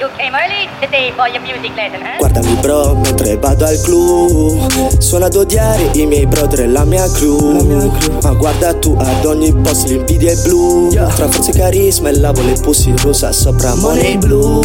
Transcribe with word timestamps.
You 0.00 0.08
came 0.16 0.34
early 0.34 0.64
today 0.80 1.12
for 1.12 1.28
your 1.28 1.42
music 1.42 1.76
lesson, 1.76 2.00
eh? 2.00 2.16
Guardami 2.16 2.54
bro 2.62 2.94
mentre 2.94 3.36
vado 3.36 3.66
al 3.66 3.78
club 3.82 4.96
Suona 4.98 5.26
ad 5.26 5.36
odiare 5.36 5.90
i 5.92 6.06
miei 6.06 6.24
brother 6.24 6.60
e 6.60 6.66
la 6.68 6.84
mia 6.86 7.06
crew 7.10 8.16
Ma 8.22 8.32
guarda 8.32 8.72
tu 8.72 8.96
ad 8.98 9.22
ogni 9.26 9.52
post 9.52 9.88
l'invidia 9.88 10.32
è 10.32 10.36
blu. 10.36 10.88
Tra 10.88 11.28
forza 11.28 11.50
e 11.50 11.54
carisma 11.54 12.08
e 12.08 12.18
lavo 12.18 12.40
le 12.40 12.54
pussy 12.62 12.94
rosa 13.02 13.30
sopra 13.30 13.74
money 13.74 14.16
blu 14.16 14.62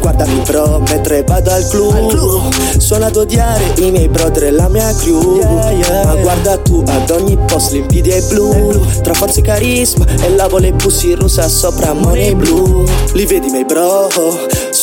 Guardami 0.00 0.42
bro 0.44 0.82
mentre 0.88 1.22
vado 1.22 1.52
al 1.52 1.64
club 1.68 2.52
Suona 2.78 3.06
ad 3.06 3.16
odiare 3.16 3.62
i 3.76 3.92
miei 3.92 4.08
brother 4.08 4.42
e 4.42 4.50
la 4.50 4.66
mia 4.68 4.92
crew 4.96 5.40
Ma 5.40 6.16
guarda 6.16 6.58
tu 6.58 6.82
ad 6.84 7.10
ogni 7.10 7.38
post 7.46 7.70
l'invidia 7.70 8.16
è 8.16 8.22
blu 8.22 8.77
forza 9.18 9.40
e 9.40 9.42
carisma. 9.42 10.06
E 10.22 10.30
lavo 10.30 10.58
le 10.58 10.72
pussy 10.72 11.14
rosa 11.14 11.48
sopra 11.48 11.92
money 11.92 12.34
blu 12.34 12.86
Li 13.14 13.26
vedi 13.26 13.50
miei 13.50 13.64
bro 13.64 14.08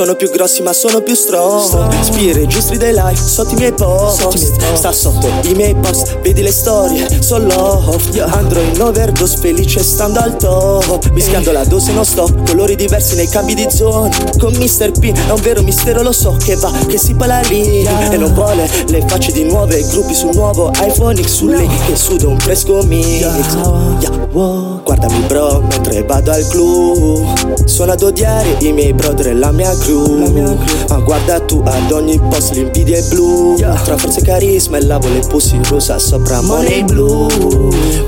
Sono 0.00 0.14
più 0.14 0.30
grossi 0.30 0.62
ma 0.62 0.72
sono 0.72 1.02
più 1.02 1.14
strong. 1.14 2.00
Spie 2.00 2.32
registri 2.32 2.78
dei 2.78 2.94
live 2.94 3.16
sotto 3.16 3.52
i 3.52 3.56
miei 3.56 3.72
post. 3.74 4.30
Sta 4.72 4.92
sotto 4.92 5.30
i 5.42 5.52
miei 5.52 5.74
post 5.74 6.20
Vedi 6.20 6.40
le 6.40 6.52
storie, 6.52 7.20
so 7.20 7.36
love. 7.36 8.22
Andrò 8.22 8.62
in 8.62 8.80
overdose 8.80 9.36
felice 9.36 9.82
stando 9.82 10.20
al 10.20 10.38
top. 10.38 11.10
Mischiando 11.10 11.52
la 11.52 11.64
dose 11.64 11.92
non 11.92 12.06
stop 12.06 12.48
Colori 12.48 12.76
diversi 12.76 13.14
nei 13.14 13.28
cambi 13.28 13.52
di 13.54 13.66
zona 13.68 14.08
Con 14.38 14.54
Mr. 14.54 14.90
P 14.92 15.12
è 15.12 15.30
un 15.32 15.40
vero 15.42 15.60
mistero 15.60 16.00
lo 16.00 16.12
so 16.12 16.34
Che 16.42 16.56
va, 16.56 16.72
che 16.86 16.96
si 16.96 17.12
parla 17.12 17.40
lì. 17.40 17.84
E 17.84 18.16
non 18.16 18.32
vuole 18.32 18.70
le 18.86 19.04
facce 19.06 19.32
di 19.32 19.44
nuove 19.44 19.86
Gruppi 19.86 20.14
sul 20.14 20.34
nuovo 20.34 20.70
iPhone 20.82 21.22
X 21.22 21.26
Su 21.26 21.46
lei 21.46 21.68
che 21.86 21.94
suda 21.94 22.26
un 22.26 22.38
fresco 22.38 22.82
mix. 22.84 23.20
Yeah, 23.20 24.28
wow. 24.32 24.80
Guardami 24.82 25.18
bro 25.26 25.60
mentre 25.68 26.02
vado 26.04 26.30
al 26.30 26.46
club 26.48 27.66
Sono 27.90 28.02
ad 28.02 28.08
odiare 28.08 28.56
i 28.60 28.72
miei 28.72 28.92
brother 28.92 29.26
e 29.26 29.34
la 29.34 29.50
mia 29.50 29.76
crew 29.76 30.54
Ma 30.88 30.98
guarda 30.98 31.40
tu 31.40 31.60
ad 31.64 31.90
ogni 31.90 32.20
post 32.20 32.52
l'invidia 32.52 32.98
è 32.98 33.02
blu. 33.08 33.56
Tra 33.56 33.96
forza 33.96 34.20
e 34.20 34.22
carisma 34.22 34.76
e 34.76 34.84
lavo 34.84 35.08
le 35.08 35.18
pussy 35.26 35.58
rosa 35.64 35.98
sopra 35.98 36.40
money 36.40 36.84
blu. 36.84 37.26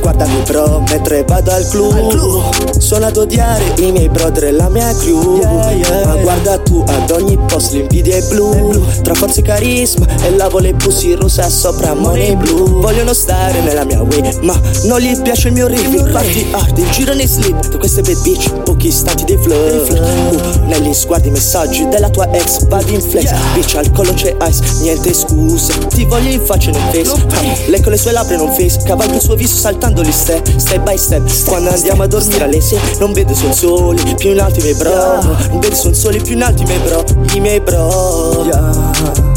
Guardami 0.01 0.41
bro 0.47 0.84
mentre 0.89 1.25
vado 1.25 1.51
al 1.51 1.67
club 1.67 2.79
Sono 2.79 3.07
ad 3.07 3.17
odiare 3.17 3.75
i 3.79 3.91
miei 3.91 4.09
brother 4.09 4.45
e 4.45 4.53
la 4.53 4.69
mia 4.69 4.95
crew 4.95 5.41
Ma 5.42 6.14
guarda 6.23 6.59
tu 6.59 6.85
ad 6.87 7.11
ogni 7.11 7.37
post 7.48 7.73
l'invidia 7.73 8.19
è 8.19 8.23
blu. 8.29 8.85
Tra 9.03 9.14
forza 9.14 9.41
e 9.41 9.42
carisma 9.42 10.07
e 10.23 10.31
lavo 10.37 10.61
le 10.61 10.75
pussy 10.75 11.14
rosa 11.14 11.48
sopra 11.48 11.92
money 11.95 12.37
blu. 12.37 12.81
Vogliono 12.81 13.12
stare 13.12 13.61
nella 13.62 13.85
mia 13.85 14.01
way 14.01 14.39
ma 14.42 14.57
non 14.85 15.01
gli 15.01 15.20
piace 15.23 15.48
il 15.48 15.55
mio 15.55 15.67
riff. 15.67 16.12
Party 16.12 16.47
hard, 16.53 16.79
il 16.79 16.91
giro 16.91 17.14
nei 17.14 17.27
slip. 17.27 17.69
Tu 17.69 17.79
queste 17.79 18.03
bad 18.03 18.20
bitch, 18.23 18.53
pochi 18.62 18.87
istanti 18.87 19.25
di 19.25 19.37
flow 19.42 19.72
uh, 19.77 20.67
Negli 20.67 20.92
sguardi 20.92 21.31
messaggi 21.31 21.89
della 21.89 22.11
tua 22.11 22.28
ex 22.33 22.67
Vadi 22.67 22.95
in 22.95 23.01
flex, 23.01 23.33
bitch 23.55 23.77
al 23.77 23.91
collo 23.92 24.12
c'è 24.14 24.37
ice 24.48 24.62
Niente 24.81 25.12
scuse, 25.12 25.79
ti 25.89 26.05
voglio 26.05 26.31
in 26.31 26.41
faccia 26.41 26.70
nel 26.70 26.83
face. 26.92 27.27
Ah, 27.31 27.70
Lei 27.70 27.81
con 27.81 27.92
le 27.92 27.98
sue 27.98 28.12
labbra 28.12 28.37
non 28.37 28.53
face. 28.53 28.81
Cavalca 28.84 29.14
il 29.14 29.20
suo 29.20 29.34
viso 29.34 29.56
saltando 29.56 30.03
gli 30.03 30.12
step 30.12 30.56
Step 30.56 30.83
by 30.83 30.97
step, 30.97 31.45
quando 31.45 31.70
andiamo 31.70 32.03
a 32.03 32.06
dormire 32.06 32.45
alle 32.45 32.61
sei 32.61 32.79
Non 32.98 33.12
vedo 33.12 33.34
son 33.34 33.53
soli, 33.53 34.14
più 34.17 34.31
in 34.31 34.41
alto 34.41 34.61
i 34.61 34.62
miei 34.62 34.75
bro. 34.75 35.23
Non 35.51 35.61
vedo 35.61 35.75
son 35.75 35.95
soli, 35.95 36.20
più 36.20 36.34
in 36.34 36.42
alto 36.42 36.62
i 36.62 36.67
miei 36.67 36.79
bro. 36.79 37.05
I 37.34 37.41
miei 37.41 37.61
bro 37.61 39.32